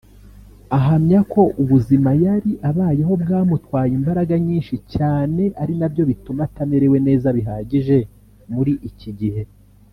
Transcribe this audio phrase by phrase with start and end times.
[0.77, 7.97] Ahamya ko ubuzima yari abayeho bwamutwaye imbaraga nyinshi cyane ari nabyo bituma atamerewe neza bihagije
[8.53, 9.41] muri iki gihe